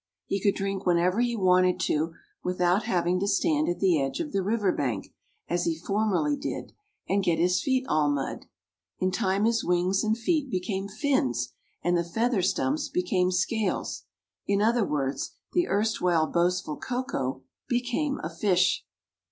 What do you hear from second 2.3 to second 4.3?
without having to stand at the edge